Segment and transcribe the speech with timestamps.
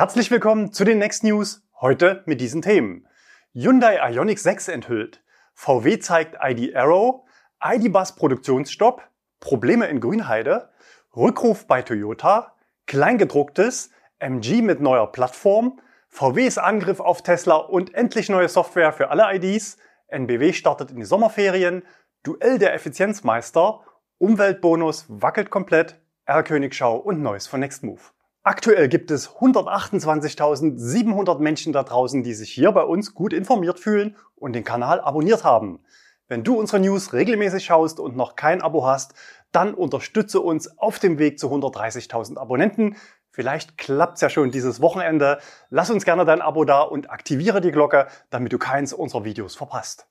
[0.00, 3.06] Herzlich willkommen zu den Next News, heute mit diesen Themen.
[3.52, 7.26] Hyundai Ioniq 6 enthüllt, VW zeigt ID Arrow,
[7.62, 9.02] ID Bus Produktionsstopp,
[9.40, 10.70] Probleme in Grünheide,
[11.14, 12.54] Rückruf bei Toyota,
[12.86, 13.90] Kleingedrucktes,
[14.20, 19.76] MG mit neuer Plattform, VWs Angriff auf Tesla und endlich neue Software für alle IDs,
[20.08, 21.82] NBW startet in die Sommerferien,
[22.22, 23.82] Duell der Effizienzmeister,
[24.16, 28.14] Umweltbonus wackelt komplett, R-Königschau und Neues von Nextmove.
[28.42, 34.16] Aktuell gibt es 128.700 Menschen da draußen, die sich hier bei uns gut informiert fühlen
[34.34, 35.84] und den Kanal abonniert haben.
[36.26, 39.12] Wenn du unsere News regelmäßig schaust und noch kein Abo hast,
[39.52, 42.96] dann unterstütze uns auf dem Weg zu 130.000 Abonnenten.
[43.30, 45.38] Vielleicht klappt's ja schon dieses Wochenende.
[45.68, 49.54] Lass uns gerne dein Abo da und aktiviere die Glocke, damit du keins unserer Videos
[49.54, 50.06] verpasst.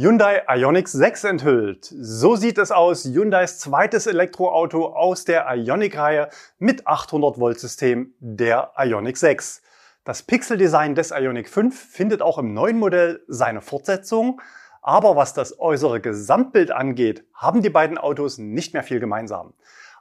[0.00, 1.92] Hyundai Ioniq 6 enthüllt.
[1.98, 3.04] So sieht es aus.
[3.04, 6.28] Hyundais zweites Elektroauto aus der Ioniq-Reihe
[6.60, 9.60] mit 800 Volt System, der Ioniq 6.
[10.04, 14.40] Das Pixel-Design des Ioniq 5 findet auch im neuen Modell seine Fortsetzung.
[14.82, 19.52] Aber was das äußere Gesamtbild angeht, haben die beiden Autos nicht mehr viel gemeinsam.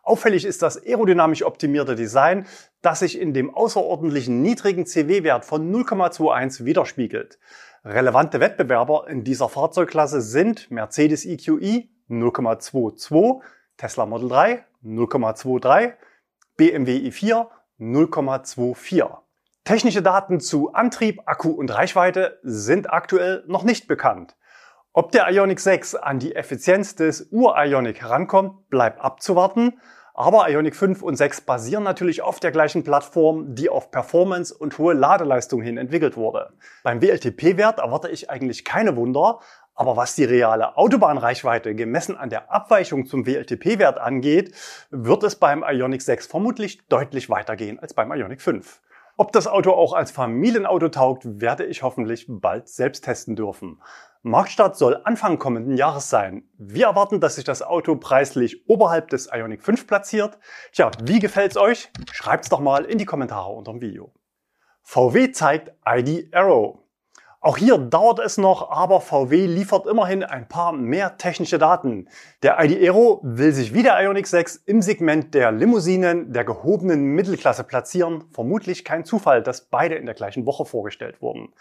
[0.08, 2.46] Auffällig ist das aerodynamisch optimierte Design,
[2.82, 7.40] das sich in dem außerordentlichen niedrigen CW-Wert von 0,21 widerspiegelt.
[7.84, 13.42] Relevante Wettbewerber in dieser Fahrzeugklasse sind Mercedes EQE 0,22,
[13.76, 15.92] Tesla Model 3 0,23,
[16.56, 19.10] BMW i4 0,24.
[19.66, 24.38] Technische Daten zu Antrieb, Akku und Reichweite sind aktuell noch nicht bekannt.
[24.94, 29.80] Ob der Ioniq 6 an die Effizienz des Ur-Ioniq herankommt, bleibt abzuwarten.
[30.20, 34.76] Aber Ioniq 5 und 6 basieren natürlich auf der gleichen Plattform, die auf Performance und
[34.80, 36.54] hohe Ladeleistung hin entwickelt wurde.
[36.82, 39.40] Beim WLTP-Wert erwarte ich eigentlich keine Wunder,
[39.76, 44.56] aber was die reale Autobahnreichweite gemessen an der Abweichung zum WLTP-Wert angeht,
[44.90, 48.82] wird es beim Ioniq 6 vermutlich deutlich weitergehen als beim Ioniq 5.
[49.20, 53.82] Ob das Auto auch als Familienauto taugt, werde ich hoffentlich bald selbst testen dürfen.
[54.22, 56.48] Marktstart soll Anfang kommenden Jahres sein.
[56.60, 60.38] Wir erwarten, dass sich das Auto preislich oberhalb des Ioniq 5 platziert.
[60.72, 61.90] Tja, wie gefällt's euch?
[62.12, 64.14] Schreibt's doch mal in die Kommentare unter dem Video.
[64.84, 66.78] VW zeigt ID Arrow.
[67.48, 72.10] Auch hier dauert es noch, aber VW liefert immerhin ein paar mehr technische Daten.
[72.44, 77.06] Der ID Aero will sich wie der Ioniq 6 im Segment der Limousinen der gehobenen
[77.16, 78.26] Mittelklasse platzieren.
[78.34, 81.54] Vermutlich kein Zufall, dass beide in der gleichen Woche vorgestellt wurden.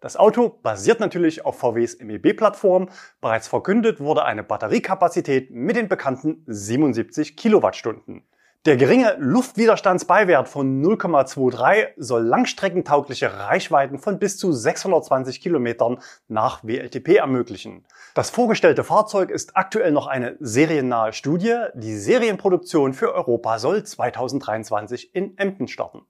[0.00, 2.88] Das Auto basiert natürlich auf VWs MEB-Plattform.
[3.20, 8.22] Bereits verkündet wurde eine Batteriekapazität mit den bekannten 77 Kilowattstunden.
[8.66, 15.98] Der geringe Luftwiderstandsbeiwert von 0,23 soll langstreckentaugliche Reichweiten von bis zu 620 Kilometern
[16.28, 17.84] nach WLTP ermöglichen.
[18.14, 21.54] Das vorgestellte Fahrzeug ist aktuell noch eine seriennahe Studie.
[21.74, 26.00] Die Serienproduktion für Europa soll 2023 in Emden starten.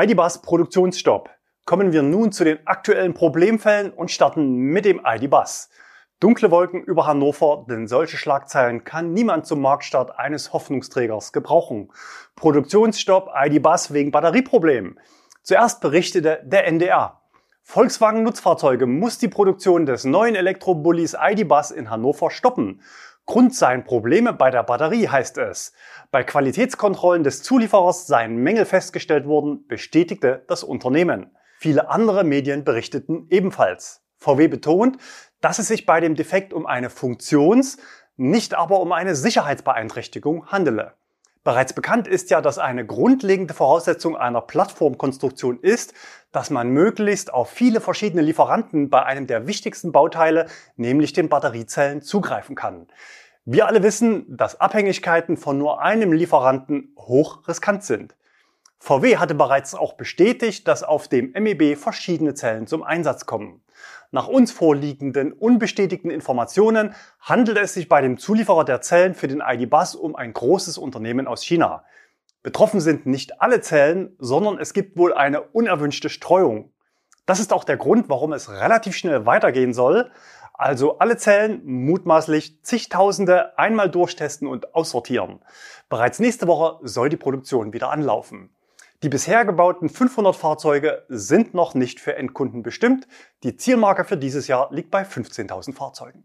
[0.00, 1.28] IDBus Produktionsstopp.
[1.66, 5.68] Kommen wir nun zu den aktuellen Problemfällen und starten mit dem IDBus.
[6.18, 11.92] Dunkle Wolken über Hannover, denn solche Schlagzeilen kann niemand zum Marktstart eines Hoffnungsträgers gebrauchen.
[12.36, 14.98] Produktionsstopp ID-Bus wegen Batterieproblemen.
[15.42, 17.20] Zuerst berichtete der NDR.
[17.60, 22.80] Volkswagen Nutzfahrzeuge muss die Produktion des neuen Elektrobullis ID-Bus in Hannover stoppen.
[23.26, 25.74] Grund seien Probleme bei der Batterie, heißt es.
[26.10, 31.36] Bei Qualitätskontrollen des Zulieferers seien Mängel festgestellt worden, bestätigte das Unternehmen.
[31.58, 34.02] Viele andere Medien berichteten ebenfalls.
[34.18, 34.96] VW betont,
[35.46, 37.78] dass es sich bei dem Defekt um eine Funktions-,
[38.16, 40.94] nicht aber um eine Sicherheitsbeeinträchtigung handele.
[41.44, 45.94] Bereits bekannt ist ja, dass eine grundlegende Voraussetzung einer Plattformkonstruktion ist,
[46.32, 52.02] dass man möglichst auf viele verschiedene Lieferanten bei einem der wichtigsten Bauteile, nämlich den Batteriezellen,
[52.02, 52.88] zugreifen kann.
[53.44, 58.16] Wir alle wissen, dass Abhängigkeiten von nur einem Lieferanten hoch riskant sind.
[58.78, 63.62] VW hatte bereits auch bestätigt, dass auf dem MEB verschiedene Zellen zum Einsatz kommen.
[64.10, 69.42] Nach uns vorliegenden unbestätigten Informationen handelt es sich bei dem Zulieferer der Zellen für den
[69.44, 71.84] ID-Bus um ein großes Unternehmen aus China.
[72.42, 76.72] Betroffen sind nicht alle Zellen, sondern es gibt wohl eine unerwünschte Streuung.
[77.26, 80.12] Das ist auch der Grund, warum es relativ schnell weitergehen soll.
[80.54, 85.40] Also alle Zellen mutmaßlich zigtausende einmal durchtesten und aussortieren.
[85.88, 88.55] Bereits nächste Woche soll die Produktion wieder anlaufen.
[89.06, 93.06] Die bisher gebauten 500 Fahrzeuge sind noch nicht für Endkunden bestimmt.
[93.44, 96.24] Die Zielmarke für dieses Jahr liegt bei 15.000 Fahrzeugen.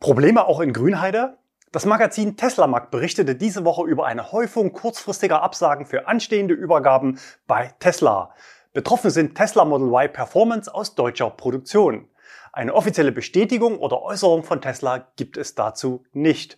[0.00, 1.36] Probleme auch in Grünheide?
[1.70, 7.18] Das Magazin Tesla Mag berichtete diese Woche über eine Häufung kurzfristiger Absagen für anstehende Übergaben
[7.46, 8.30] bei Tesla.
[8.72, 12.08] Betroffen sind Tesla Model Y Performance aus deutscher Produktion.
[12.54, 16.56] Eine offizielle Bestätigung oder Äußerung von Tesla gibt es dazu nicht.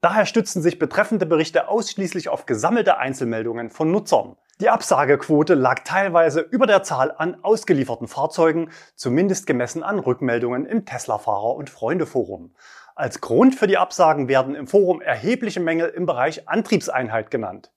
[0.00, 4.38] Daher stützen sich betreffende Berichte ausschließlich auf gesammelte Einzelmeldungen von Nutzern.
[4.58, 10.86] Die Absagequote lag teilweise über der Zahl an ausgelieferten Fahrzeugen, zumindest gemessen an Rückmeldungen im
[10.86, 12.54] Tesla-Fahrer- und Freunde-Forum.
[12.94, 17.70] Als Grund für die Absagen werden im Forum erhebliche Mängel im Bereich Antriebseinheit genannt.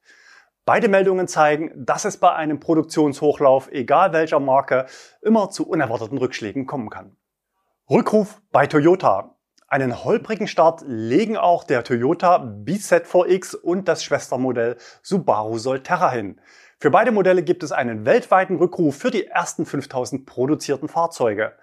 [0.64, 4.86] Beide Meldungen zeigen, dass es bei einem Produktionshochlauf, egal welcher Marke,
[5.22, 7.18] immer zu unerwarteten Rückschlägen kommen kann.
[7.90, 9.36] Rückruf bei Toyota.
[9.72, 16.42] Einen holprigen Start legen auch der Toyota BZ4X und das Schwestermodell Subaru Solterra hin.
[16.80, 21.54] Für beide Modelle gibt es einen weltweiten Rückruf für die ersten 5000 produzierten Fahrzeuge.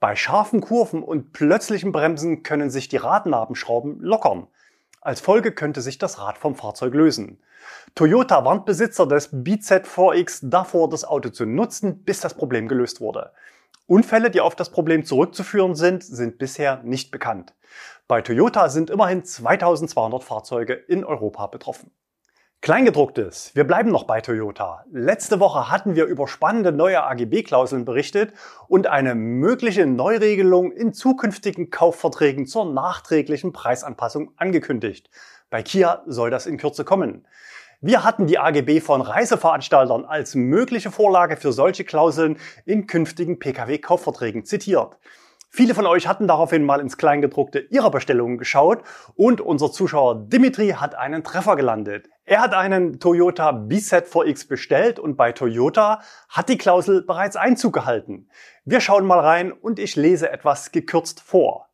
[0.00, 4.48] Bei scharfen Kurven und plötzlichen Bremsen können sich die Radnabenschrauben lockern.
[5.00, 7.40] Als Folge könnte sich das Rad vom Fahrzeug lösen.
[7.94, 13.30] Toyota warnt Besitzer des BZ4X davor, das Auto zu nutzen, bis das Problem gelöst wurde.
[13.86, 17.54] Unfälle, die auf das Problem zurückzuführen sind, sind bisher nicht bekannt.
[18.08, 21.90] Bei Toyota sind immerhin 2200 Fahrzeuge in Europa betroffen.
[22.62, 23.54] Kleingedrucktes.
[23.54, 24.86] Wir bleiben noch bei Toyota.
[24.90, 28.32] Letzte Woche hatten wir über spannende neue AGB-Klauseln berichtet
[28.68, 35.10] und eine mögliche Neuregelung in zukünftigen Kaufverträgen zur nachträglichen Preisanpassung angekündigt.
[35.50, 37.26] Bei Kia soll das in Kürze kommen.
[37.86, 44.46] Wir hatten die AGB von Reiseveranstaltern als mögliche Vorlage für solche Klauseln in künftigen Pkw-Kaufverträgen
[44.46, 44.96] zitiert.
[45.50, 48.82] Viele von euch hatten daraufhin mal ins Kleingedruckte ihrer Bestellungen geschaut
[49.16, 52.08] und unser Zuschauer Dimitri hat einen Treffer gelandet.
[52.24, 56.00] Er hat einen Toyota BZ4X bestellt und bei Toyota
[56.30, 58.30] hat die Klausel bereits Einzug gehalten.
[58.64, 61.68] Wir schauen mal rein und ich lese etwas gekürzt vor.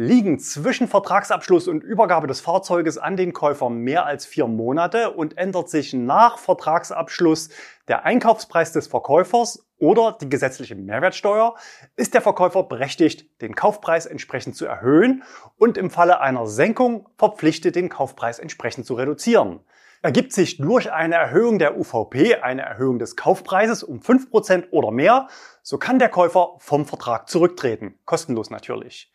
[0.00, 5.36] Liegen zwischen Vertragsabschluss und Übergabe des Fahrzeuges an den Käufer mehr als vier Monate und
[5.36, 7.48] ändert sich nach Vertragsabschluss
[7.88, 11.56] der Einkaufspreis des Verkäufers oder die gesetzliche Mehrwertsteuer,
[11.96, 15.24] ist der Verkäufer berechtigt, den Kaufpreis entsprechend zu erhöhen
[15.56, 19.64] und im Falle einer Senkung verpflichtet, den Kaufpreis entsprechend zu reduzieren.
[20.00, 25.26] Ergibt sich durch eine Erhöhung der UVP eine Erhöhung des Kaufpreises um 5% oder mehr,
[25.62, 27.98] so kann der Käufer vom Vertrag zurücktreten.
[28.04, 29.12] Kostenlos natürlich.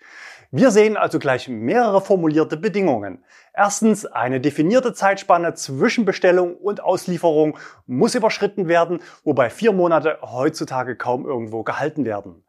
[0.56, 3.24] Wir sehen also gleich mehrere formulierte Bedingungen.
[3.56, 7.58] Erstens, eine definierte Zeitspanne zwischen Bestellung und Auslieferung
[7.88, 12.44] muss überschritten werden, wobei vier Monate heutzutage kaum irgendwo gehalten werden.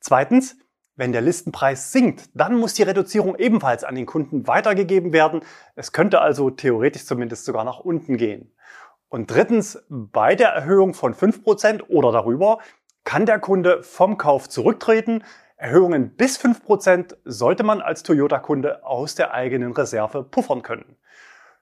[0.00, 0.56] Zweitens,
[0.96, 5.42] wenn der Listenpreis sinkt, dann muss die Reduzierung ebenfalls an den Kunden weitergegeben werden.
[5.76, 8.54] Es könnte also theoretisch zumindest sogar nach unten gehen.
[9.10, 12.60] Und drittens, bei der Erhöhung von 5% oder darüber
[13.04, 15.24] kann der Kunde vom Kauf zurücktreten,
[15.60, 20.96] Erhöhungen bis 5% sollte man als Toyota-Kunde aus der eigenen Reserve puffern können.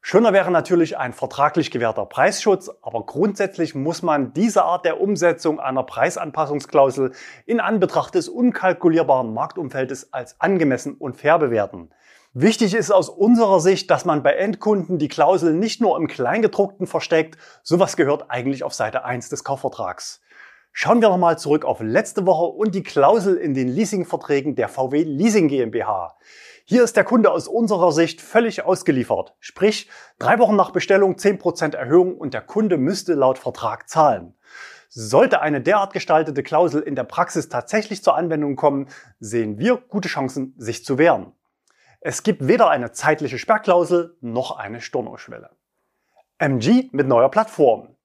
[0.00, 5.58] Schöner wäre natürlich ein vertraglich gewährter Preisschutz, aber grundsätzlich muss man diese Art der Umsetzung
[5.58, 7.10] einer Preisanpassungsklausel
[7.44, 11.90] in Anbetracht des unkalkulierbaren Marktumfeldes als angemessen und fair bewerten.
[12.34, 16.86] Wichtig ist aus unserer Sicht, dass man bei Endkunden die Klausel nicht nur im Kleingedruckten
[16.86, 20.20] versteckt, sowas gehört eigentlich auf Seite 1 des Kaufvertrags.
[20.72, 25.02] Schauen wir nochmal zurück auf letzte Woche und die Klausel in den Leasingverträgen der VW
[25.02, 26.16] Leasing GmbH.
[26.64, 29.34] Hier ist der Kunde aus unserer Sicht völlig ausgeliefert.
[29.40, 29.88] Sprich,
[30.18, 34.34] drei Wochen nach Bestellung 10% Erhöhung und der Kunde müsste laut Vertrag zahlen.
[34.90, 38.88] Sollte eine derart gestaltete Klausel in der Praxis tatsächlich zur Anwendung kommen,
[39.18, 41.32] sehen wir gute Chancen, sich zu wehren.
[42.00, 45.50] Es gibt weder eine zeitliche Sperrklausel noch eine Stornoschwelle.
[46.38, 47.96] MG mit neuer Plattform.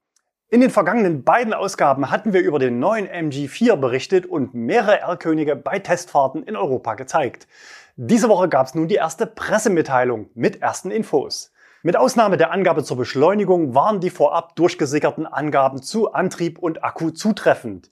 [0.53, 5.55] In den vergangenen beiden Ausgaben hatten wir über den neuen MG4 berichtet und mehrere R-Könige
[5.55, 7.47] bei Testfahrten in Europa gezeigt.
[7.95, 11.51] Diese Woche gab es nun die erste Pressemitteilung mit ersten Infos.
[11.81, 17.09] Mit Ausnahme der Angabe zur Beschleunigung waren die vorab durchgesickerten Angaben zu Antrieb und Akku
[17.09, 17.89] zutreffend.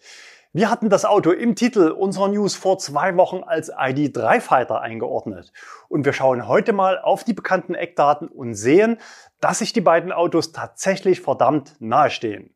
[0.53, 5.53] Wir hatten das Auto im Titel unserer News vor zwei Wochen als ID3 Fighter eingeordnet.
[5.88, 8.98] Und wir schauen heute mal auf die bekannten Eckdaten und sehen,
[9.39, 12.53] dass sich die beiden Autos tatsächlich verdammt nahestehen.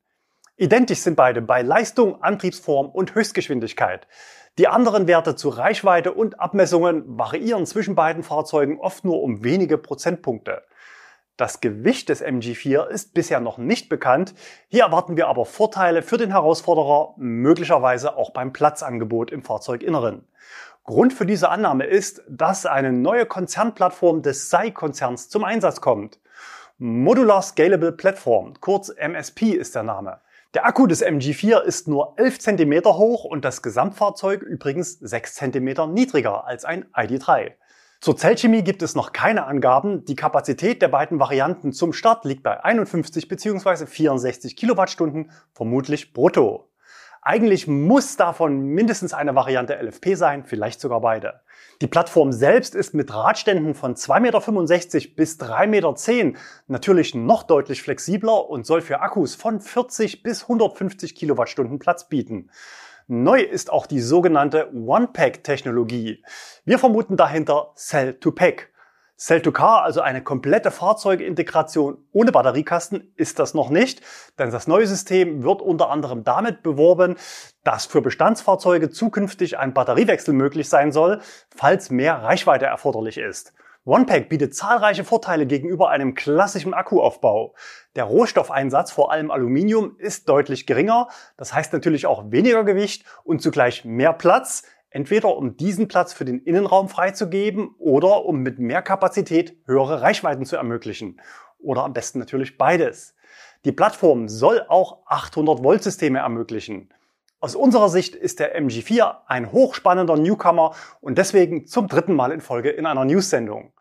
[0.57, 4.09] Identisch sind beide bei Leistung, Antriebsform und Höchstgeschwindigkeit.
[4.57, 9.77] Die anderen Werte zu Reichweite und Abmessungen variieren zwischen beiden Fahrzeugen oft nur um wenige
[9.77, 10.63] Prozentpunkte.
[11.37, 14.33] Das Gewicht des MG4 ist bisher noch nicht bekannt.
[14.69, 20.25] Hier erwarten wir aber Vorteile für den Herausforderer, möglicherweise auch beim Platzangebot im Fahrzeuginneren.
[20.85, 26.19] Grund für diese Annahme ist, dass eine neue Konzernplattform des SAI-Konzerns zum Einsatz kommt.
[26.77, 30.21] Modular Scalable Platform, kurz MSP ist der Name.
[30.53, 35.93] Der Akku des MG4 ist nur 11 cm hoch und das Gesamtfahrzeug übrigens 6 cm
[35.93, 37.55] niedriger als ein ID3.
[38.01, 40.05] Zur Zellchemie gibt es noch keine Angaben.
[40.05, 43.85] Die Kapazität der beiden Varianten zum Start liegt bei 51 bzw.
[43.85, 46.69] 64 Kilowattstunden, vermutlich brutto.
[47.27, 51.41] Eigentlich muss davon mindestens eine Variante LFP sein, vielleicht sogar beide.
[51.81, 55.65] Die Plattform selbst ist mit Radständen von 2,65 Meter bis 3,10
[56.23, 62.07] Meter natürlich noch deutlich flexibler und soll für Akkus von 40 bis 150 Kilowattstunden Platz
[62.09, 62.51] bieten.
[63.07, 66.23] Neu ist auch die sogenannte One-Pack-Technologie.
[66.63, 68.71] Wir vermuten dahinter Cell-to-Pack.
[69.15, 74.01] Cell-to-Car, also eine komplette Fahrzeugintegration ohne Batteriekasten, ist das noch nicht,
[74.39, 77.15] denn das neue System wird unter anderem damit beworben,
[77.63, 81.21] dass für Bestandsfahrzeuge zukünftig ein Batteriewechsel möglich sein soll,
[81.55, 83.53] falls mehr Reichweite erforderlich ist.
[83.87, 87.53] OnePack bietet zahlreiche Vorteile gegenüber einem klassischen Akkuaufbau.
[87.95, 93.43] Der Rohstoffeinsatz, vor allem Aluminium, ist deutlich geringer, das heißt natürlich auch weniger Gewicht und
[93.43, 98.81] zugleich mehr Platz, entweder um diesen Platz für den Innenraum freizugeben oder um mit mehr
[98.81, 101.21] Kapazität höhere Reichweiten zu ermöglichen.
[101.59, 103.13] Oder am besten natürlich beides.
[103.65, 106.91] Die Plattform soll auch 800 Volt Systeme ermöglichen.
[107.39, 112.41] Aus unserer Sicht ist der MG4 ein hochspannender Newcomer und deswegen zum dritten Mal in
[112.41, 113.74] Folge in einer News-Sendung.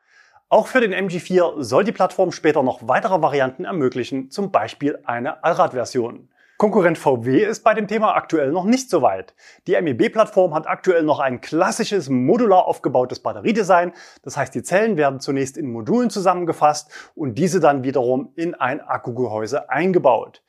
[0.55, 5.43] Auch für den MG4 soll die Plattform später noch weitere Varianten ermöglichen, zum Beispiel eine
[5.43, 6.29] Allradversion.
[6.59, 9.35] Konkurrent VW ist bei dem Thema aktuell noch nicht so weit.
[9.67, 13.95] Die MEB-Plattform hat aktuell noch ein klassisches modular aufgebautes Batteriedesign.
[14.23, 18.81] Das heißt, die Zellen werden zunächst in Modulen zusammengefasst und diese dann wiederum in ein
[18.81, 20.45] Akkugehäuse eingebaut.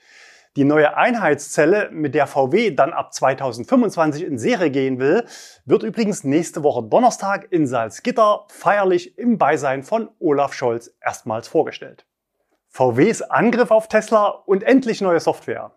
[0.55, 5.25] Die neue Einheitszelle, mit der VW dann ab 2025 in Serie gehen will,
[5.65, 12.05] wird übrigens nächste Woche Donnerstag in Salzgitter feierlich im Beisein von Olaf Scholz erstmals vorgestellt.
[12.69, 15.73] VWs Angriff auf Tesla und endlich neue Software.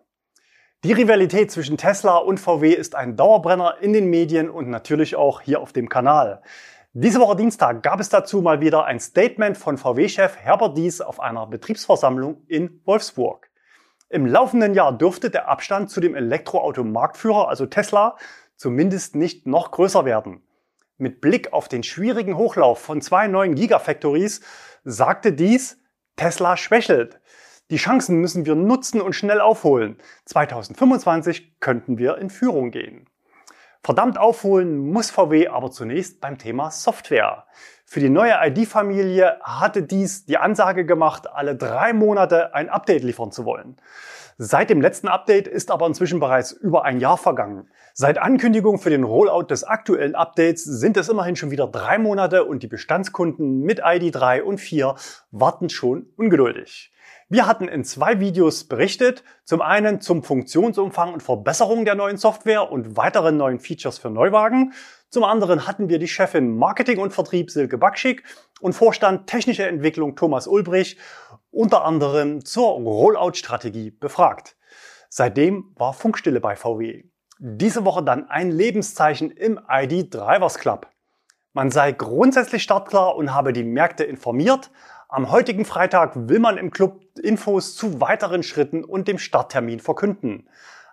[0.85, 5.41] Die Rivalität zwischen Tesla und VW ist ein Dauerbrenner in den Medien und natürlich auch
[5.41, 6.41] hier auf dem Kanal.
[6.93, 11.19] Diese Woche Dienstag gab es dazu mal wieder ein Statement von VW-Chef Herbert Dies auf
[11.19, 13.48] einer Betriebsversammlung in Wolfsburg.
[14.11, 18.17] Im laufenden Jahr dürfte der Abstand zu dem Elektroauto-Marktführer, also Tesla,
[18.55, 20.41] zumindest nicht noch größer werden.
[20.97, 24.41] Mit Blick auf den schwierigen Hochlauf von zwei neuen Gigafactories
[24.83, 25.77] sagte dies,
[26.15, 27.21] Tesla schwächelt.
[27.69, 29.97] Die Chancen müssen wir nutzen und schnell aufholen.
[30.25, 33.05] 2025 könnten wir in Führung gehen.
[33.83, 37.45] Verdammt aufholen muss VW aber zunächst beim Thema Software.
[37.91, 43.31] Für die neue ID-Familie hatte dies die Ansage gemacht, alle drei Monate ein Update liefern
[43.31, 43.77] zu wollen.
[44.41, 47.67] Seit dem letzten Update ist aber inzwischen bereits über ein Jahr vergangen.
[47.93, 52.45] Seit Ankündigung für den Rollout des aktuellen Updates sind es immerhin schon wieder drei Monate
[52.45, 54.95] und die Bestandskunden mit ID3 und 4
[55.31, 56.93] warten schon ungeduldig.
[57.27, 62.71] Wir hatten in zwei Videos berichtet, zum einen zum Funktionsumfang und Verbesserung der neuen Software
[62.71, 64.73] und weiteren neuen Features für Neuwagen.
[65.09, 68.23] Zum anderen hatten wir die Chefin Marketing und Vertrieb Silke Backschick
[68.61, 70.97] und Vorstand Technische Entwicklung Thomas Ulbrich
[71.51, 74.57] unter anderem zur Rollout-Strategie befragt.
[75.09, 77.03] Seitdem war Funkstille bei VW.
[77.39, 80.87] Diese Woche dann ein Lebenszeichen im ID Drivers Club.
[81.53, 84.71] Man sei grundsätzlich startklar und habe die Märkte informiert,
[85.11, 90.47] am heutigen Freitag will man im Club Infos zu weiteren Schritten und dem Starttermin verkünden.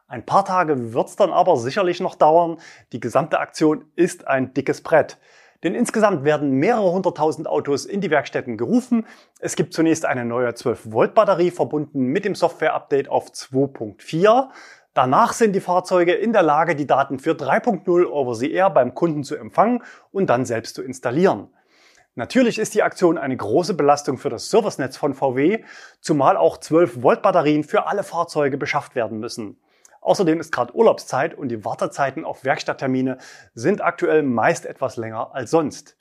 [0.08, 2.58] Ein paar Tage wird's dann aber sicherlich noch dauern.
[2.92, 5.18] Die gesamte Aktion ist ein dickes Brett.
[5.62, 9.06] Denn insgesamt werden mehrere hunderttausend Autos in die Werkstätten gerufen.
[9.40, 14.48] Es gibt zunächst eine neue 12-Volt-Batterie verbunden mit dem Software-Update auf 2.4.
[14.94, 18.94] Danach sind die Fahrzeuge in der Lage, die Daten für 3.0 over the air beim
[18.94, 21.48] Kunden zu empfangen und dann selbst zu installieren.
[22.14, 25.62] Natürlich ist die Aktion eine große Belastung für das Servicenetz von VW,
[26.00, 29.58] zumal auch 12 Volt Batterien für alle Fahrzeuge beschafft werden müssen.
[30.06, 33.18] Außerdem ist gerade Urlaubszeit und die Wartezeiten auf Werkstatttermine
[33.54, 35.96] sind aktuell meist etwas länger als sonst.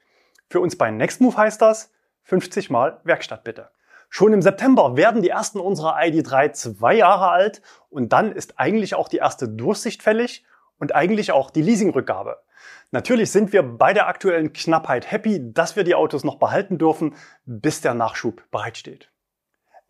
[0.48, 1.92] Für uns bei Nextmove heißt das
[2.26, 3.72] 50 mal Werkstatt bitte.
[4.10, 8.94] Schon im September werden die ersten unserer ID3 zwei Jahre alt und dann ist eigentlich
[8.94, 10.46] auch die erste Durchsicht fällig
[10.78, 12.44] und eigentlich auch die Leasingrückgabe.
[12.92, 17.16] Natürlich sind wir bei der aktuellen Knappheit happy, dass wir die Autos noch behalten dürfen,
[17.48, 19.10] bis der Nachschub bereitsteht.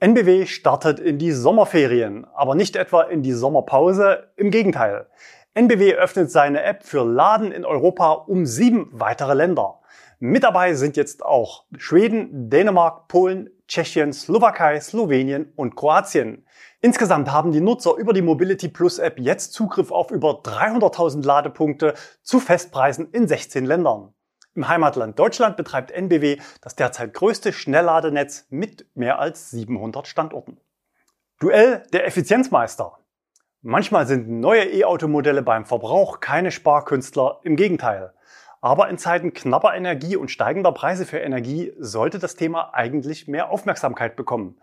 [0.05, 5.07] NBW startet in die Sommerferien, aber nicht etwa in die Sommerpause, im Gegenteil.
[5.55, 9.79] NBW öffnet seine App für Laden in Europa um sieben weitere Länder.
[10.19, 16.45] Mit dabei sind jetzt auch Schweden, Dänemark, Polen, Tschechien, Slowakei, Slowenien und Kroatien.
[16.81, 21.95] Insgesamt haben die Nutzer über die Mobility Plus App jetzt Zugriff auf über 300.000 Ladepunkte
[22.21, 24.13] zu Festpreisen in 16 Ländern.
[24.55, 30.57] Im Heimatland Deutschland betreibt NBW das derzeit größte Schnellladenetz mit mehr als 700 Standorten.
[31.39, 32.97] Duell der Effizienzmeister.
[33.61, 38.13] Manchmal sind neue E-Auto-Modelle beim Verbrauch keine Sparkünstler, im Gegenteil.
[38.61, 43.49] Aber in Zeiten knapper Energie und steigender Preise für Energie sollte das Thema eigentlich mehr
[43.49, 44.57] Aufmerksamkeit bekommen.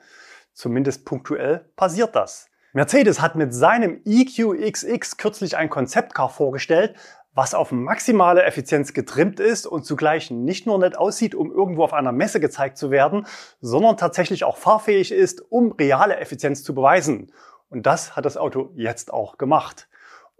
[0.54, 2.48] Zumindest punktuell passiert das.
[2.72, 6.94] Mercedes hat mit seinem EQXX kürzlich ein Konzeptcar vorgestellt,
[7.34, 11.94] was auf maximale Effizienz getrimmt ist und zugleich nicht nur nett aussieht, um irgendwo auf
[11.94, 13.26] einer Messe gezeigt zu werden,
[13.60, 17.32] sondern tatsächlich auch fahrfähig ist, um reale Effizienz zu beweisen.
[17.70, 19.88] Und das hat das Auto jetzt auch gemacht.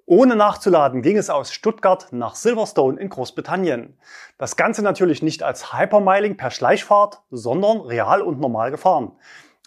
[0.05, 3.97] Ohne nachzuladen ging es aus Stuttgart nach Silverstone in Großbritannien.
[4.37, 9.13] Das Ganze natürlich nicht als Hypermiling per Schleichfahrt, sondern real und normal gefahren.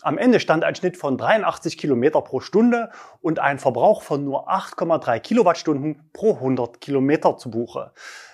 [0.05, 4.51] Am Ende stand ein Schnitt von 83 Kilometer pro Stunde und ein Verbrauch von nur
[4.51, 7.91] 8,3 Kilowattstunden pro 100 Kilometer zu Buche.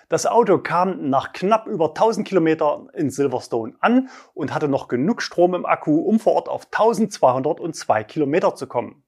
[0.09, 5.21] Das Auto kam nach knapp über 1000 Kilometer in Silverstone an und hatte noch genug
[5.21, 9.05] Strom im Akku, um vor Ort auf 1202 Kilometer zu kommen.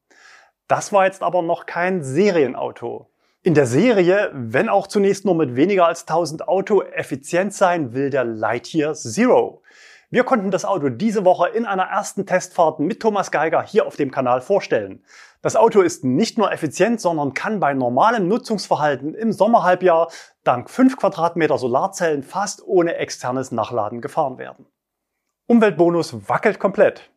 [0.70, 3.10] Das war jetzt aber noch kein Serienauto.
[3.42, 8.10] In der Serie, wenn auch zunächst nur mit weniger als 1000 Auto, effizient sein will
[8.10, 9.64] der Lightyear Zero.
[10.14, 13.96] Wir konnten das Auto diese Woche in einer ersten Testfahrt mit Thomas Geiger hier auf
[13.96, 15.04] dem Kanal vorstellen.
[15.42, 20.12] Das Auto ist nicht nur effizient, sondern kann bei normalem Nutzungsverhalten im Sommerhalbjahr
[20.44, 24.68] dank 5 Quadratmeter Solarzellen fast ohne externes Nachladen gefahren werden.
[25.48, 27.12] Umweltbonus wackelt komplett.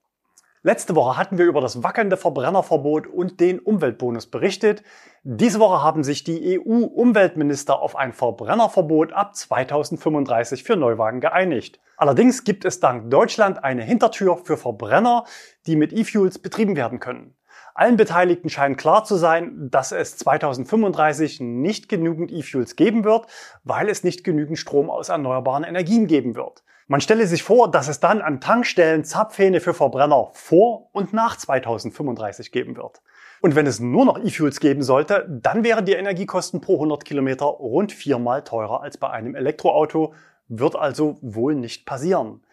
[0.66, 4.82] Letzte Woche hatten wir über das wackelnde Verbrennerverbot und den Umweltbonus berichtet.
[5.22, 11.78] Diese Woche haben sich die EU-Umweltminister auf ein Verbrennerverbot ab 2035 für Neuwagen geeinigt.
[11.96, 15.22] Allerdings gibt es dank Deutschland eine Hintertür für Verbrenner,
[15.68, 17.36] die mit E-Fuels betrieben werden können.
[17.76, 23.28] Allen Beteiligten scheint klar zu sein, dass es 2035 nicht genügend E-Fuels geben wird,
[23.62, 26.64] weil es nicht genügend Strom aus erneuerbaren Energien geben wird.
[26.88, 31.36] Man stelle sich vor, dass es dann an Tankstellen Zapfhähne für Verbrenner vor und nach
[31.36, 33.02] 2035 geben wird.
[33.40, 37.46] Und wenn es nur noch E-Fuels geben sollte, dann wären die Energiekosten pro 100 Kilometer
[37.46, 40.14] rund viermal teurer als bei einem Elektroauto,
[40.46, 42.44] wird also wohl nicht passieren.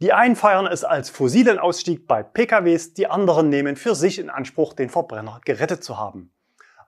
[0.00, 4.30] Die einen feiern es als fossilen Ausstieg bei PKWs, die anderen nehmen für sich in
[4.30, 6.32] Anspruch, den Verbrenner gerettet zu haben.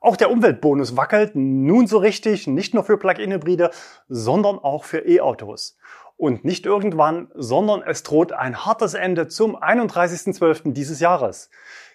[0.00, 3.70] Auch der Umweltbonus wackelt nun so richtig, nicht nur für Plug-in-Hybride,
[4.08, 5.76] sondern auch für E-Autos.
[6.18, 10.72] Und nicht irgendwann, sondern es droht ein hartes Ende zum 31.12.
[10.72, 11.48] dieses Jahres.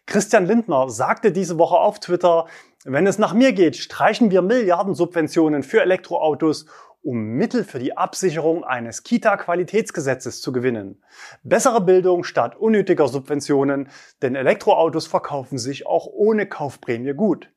[0.06, 2.46] Christian Lindner sagte diese Woche auf Twitter,
[2.86, 6.68] wenn es nach mir geht, streichen wir Milliardensubventionen für Elektroautos,
[7.02, 11.04] um Mittel für die Absicherung eines Kita-Qualitätsgesetzes zu gewinnen.
[11.44, 13.90] Bessere Bildung statt unnötiger Subventionen,
[14.22, 17.52] denn Elektroautos verkaufen sich auch ohne Kaufprämie gut.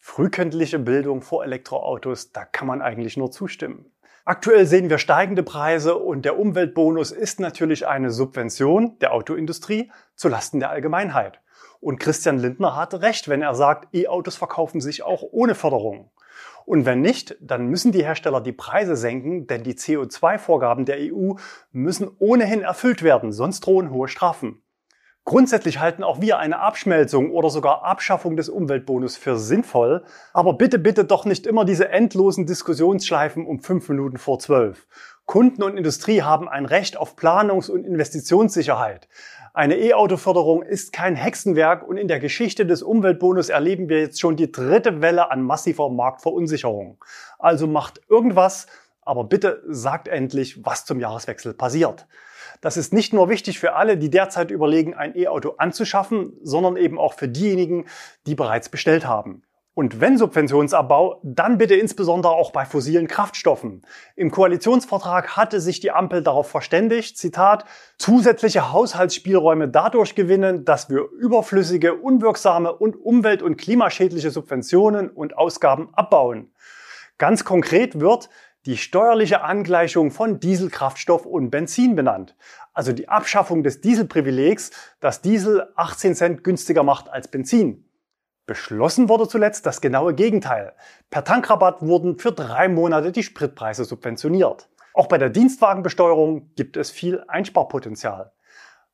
[0.00, 3.93] Frühkindliche Bildung vor Elektroautos, da kann man eigentlich nur zustimmen.
[4.26, 10.30] Aktuell sehen wir steigende Preise und der Umweltbonus ist natürlich eine Subvention der Autoindustrie zu
[10.30, 11.42] Lasten der Allgemeinheit.
[11.80, 16.10] Und Christian Lindner hatte recht, wenn er sagt, E-Autos verkaufen sich auch ohne Förderung.
[16.64, 21.34] Und wenn nicht, dann müssen die Hersteller die Preise senken, denn die CO2-Vorgaben der EU
[21.72, 24.63] müssen ohnehin erfüllt werden, sonst drohen hohe Strafen.
[25.26, 30.78] Grundsätzlich halten auch wir eine Abschmelzung oder sogar Abschaffung des Umweltbonus für sinnvoll, aber bitte,
[30.78, 34.86] bitte doch nicht immer diese endlosen Diskussionsschleifen um fünf Minuten vor zwölf.
[35.24, 39.08] Kunden und Industrie haben ein Recht auf Planungs- und Investitionssicherheit.
[39.54, 44.36] Eine E-Auto-Förderung ist kein Hexenwerk und in der Geschichte des Umweltbonus erleben wir jetzt schon
[44.36, 47.02] die dritte Welle an massiver Marktverunsicherung.
[47.38, 48.66] Also macht irgendwas,
[49.00, 52.06] aber bitte sagt endlich, was zum Jahreswechsel passiert.
[52.64, 56.98] Das ist nicht nur wichtig für alle, die derzeit überlegen, ein E-Auto anzuschaffen, sondern eben
[56.98, 57.84] auch für diejenigen,
[58.26, 59.42] die bereits bestellt haben.
[59.74, 63.82] Und wenn Subventionsabbau, dann bitte insbesondere auch bei fossilen Kraftstoffen.
[64.16, 67.66] Im Koalitionsvertrag hatte sich die Ampel darauf verständigt, Zitat,
[67.98, 75.90] zusätzliche Haushaltsspielräume dadurch gewinnen, dass wir überflüssige, unwirksame und umwelt- und klimaschädliche Subventionen und Ausgaben
[75.92, 76.50] abbauen.
[77.18, 78.30] Ganz konkret wird,
[78.66, 82.34] die steuerliche Angleichung von Dieselkraftstoff und Benzin benannt.
[82.72, 87.88] Also die Abschaffung des Dieselprivilegs, das Diesel 18 Cent günstiger macht als Benzin.
[88.46, 90.72] Beschlossen wurde zuletzt das genaue Gegenteil.
[91.10, 94.68] Per Tankrabatt wurden für drei Monate die Spritpreise subventioniert.
[94.92, 98.32] Auch bei der Dienstwagenbesteuerung gibt es viel Einsparpotenzial.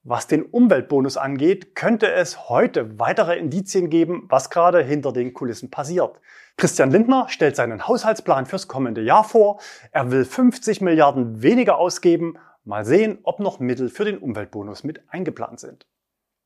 [0.03, 5.71] Was den Umweltbonus angeht, könnte es heute weitere Indizien geben, was gerade hinter den Kulissen
[5.71, 6.21] passiert.
[6.61, 9.61] Christian Lindner stellt seinen Haushaltsplan fürs kommende Jahr vor.
[9.93, 12.35] Er will 50 Milliarden weniger ausgeben.
[12.65, 15.87] Mal sehen, ob noch Mittel für den Umweltbonus mit eingeplant sind.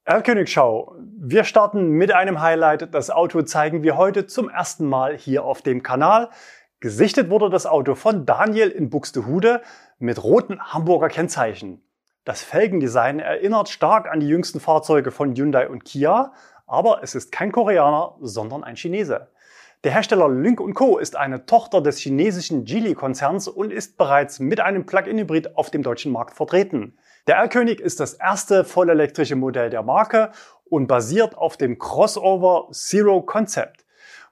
[0.05, 0.95] Erlkönigschau.
[1.19, 2.95] Wir starten mit einem Highlight.
[2.95, 6.31] Das Auto zeigen wir heute zum ersten Mal hier auf dem Kanal.
[6.79, 9.63] Gesichtet wurde das Auto von Daniel in Buxtehude
[9.99, 11.83] mit roten Hamburger Kennzeichen.
[12.25, 16.35] Das Felgendesign erinnert stark an die jüngsten Fahrzeuge von Hyundai und Kia,
[16.69, 19.35] aber es ist kein Koreaner, sondern ein Chinese.
[19.85, 20.97] Der Hersteller Lynk Co.
[20.97, 26.11] ist eine Tochter des chinesischen Geely-Konzerns und ist bereits mit einem Plug-in-Hybrid auf dem deutschen
[26.11, 26.97] Markt vertreten.
[27.27, 30.31] Der R-König ist das erste vollelektrische Modell der Marke
[30.65, 33.85] und basiert auf dem Crossover Zero Concept.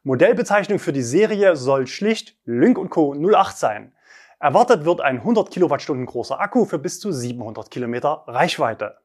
[0.05, 3.15] Modellbezeichnung für die Serie soll schlicht Lynk Co.
[3.15, 3.93] 08 sein.
[4.41, 8.97] Erwartet wird ein 100 Kilowattstunden großer Akku für bis zu 700 Kilometer Reichweite.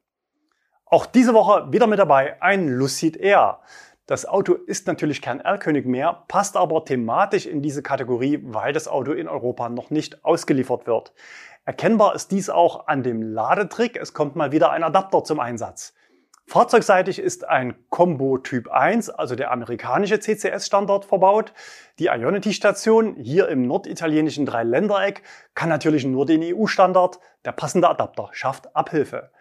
[0.86, 3.60] Auch diese Woche wieder mit dabei ein Lucid Air.
[4.08, 8.88] Das Auto ist natürlich kein Erlkönig mehr, passt aber thematisch in diese Kategorie, weil das
[8.88, 11.14] Auto in Europa noch nicht ausgeliefert wird.
[11.66, 13.98] Erkennbar ist dies auch an dem Ladetrick.
[13.98, 15.94] Es kommt mal wieder ein Adapter zum Einsatz.
[16.46, 21.52] Fahrzeugseitig ist ein Combo Typ 1, also der amerikanische CCS-Standard, verbaut.
[22.00, 27.20] Die Ionity-Station hier im norditalienischen Dreiländereck kann natürlich nur den EU-Standard.
[27.44, 29.32] Der passende Adapter schafft Abhilfe.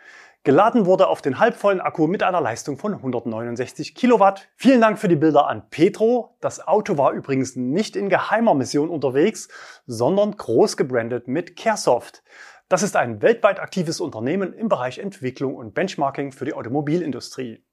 [0.47, 4.47] Geladen wurde auf den halbvollen Akku mit einer Leistung von 169 Kilowatt.
[4.55, 6.37] Vielen Dank für die Bilder an Petro.
[6.41, 9.49] Das Auto war übrigens nicht in geheimer Mission unterwegs,
[9.89, 12.23] sondern groß gebrandet mit Caresoft.
[12.69, 17.65] Das ist ein weltweit aktives Unternehmen im Bereich Entwicklung und Benchmarking für die Automobilindustrie.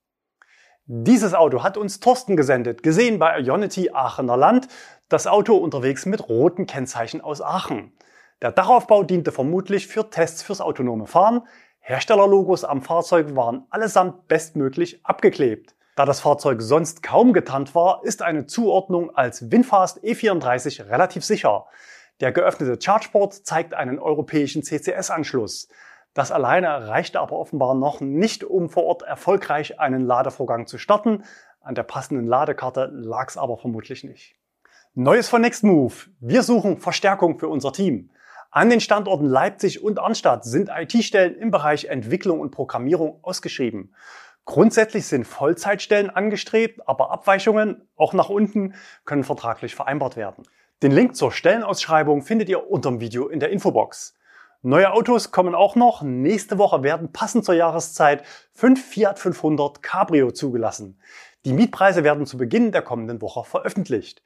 [0.87, 4.67] Dieses Auto hat uns Thorsten gesendet, gesehen bei Ionity Aachener Land.
[5.09, 7.93] Das Auto unterwegs mit roten Kennzeichen aus Aachen.
[8.41, 11.43] Der Dachaufbau diente vermutlich für Tests fürs autonome Fahren.
[11.85, 15.75] Herstellerlogos am Fahrzeug waren allesamt bestmöglich abgeklebt.
[15.97, 21.65] Da das Fahrzeug sonst kaum getannt war, ist eine Zuordnung als Winfast E34 relativ sicher.
[22.21, 25.67] Der geöffnete Chargeport zeigt einen europäischen CCS-Anschluss.
[26.13, 31.25] Das alleine reichte aber offenbar noch nicht, um vor Ort erfolgreich einen Ladevorgang zu starten.
[31.59, 34.37] An der passenden Ladekarte lag es aber vermutlich nicht.
[34.93, 36.07] Neues von Nextmove.
[36.21, 38.09] Wir suchen Verstärkung für unser Team.
[38.55, 43.95] An den Standorten Leipzig und Arnstadt sind IT-Stellen im Bereich Entwicklung und Programmierung ausgeschrieben.
[44.45, 50.43] Grundsätzlich sind Vollzeitstellen angestrebt, aber Abweichungen, auch nach unten, können vertraglich vereinbart werden.
[50.83, 54.19] Den Link zur Stellenausschreibung findet ihr unter dem Video in der Infobox.
[54.61, 56.03] Neue Autos kommen auch noch.
[56.03, 61.01] Nächste Woche werden passend zur Jahreszeit fünf Fiat 500 Cabrio zugelassen.
[61.45, 64.21] Die Mietpreise werden zu Beginn der kommenden Woche veröffentlicht.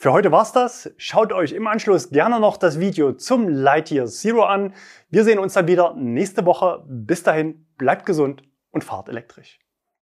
[0.00, 0.92] Für heute war's das.
[0.96, 4.72] Schaut euch im Anschluss gerne noch das Video zum Lightyear Zero an.
[5.10, 6.84] Wir sehen uns dann wieder nächste Woche.
[6.86, 9.58] Bis dahin, bleibt gesund und fahrt elektrisch.